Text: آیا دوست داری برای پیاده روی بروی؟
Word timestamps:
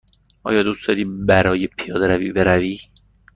آیا 0.43 0.63
دوست 0.63 0.87
داری 0.87 1.05
برای 1.05 1.67
پیاده 1.67 2.07
روی 2.07 2.31
بروی؟ 2.31 2.79